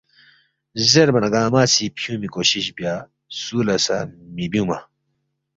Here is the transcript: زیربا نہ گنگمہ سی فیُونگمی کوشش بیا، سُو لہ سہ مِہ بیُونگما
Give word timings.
زیربا 0.89 1.19
نہ 1.23 1.29
گنگمہ 1.33 1.61
سی 1.73 1.85
فیُونگمی 2.01 2.29
کوشش 2.35 2.65
بیا، 2.75 2.93
سُو 3.39 3.57
لہ 3.65 3.75
سہ 3.85 3.95
مِہ 4.35 4.45
بیُونگما 4.51 4.77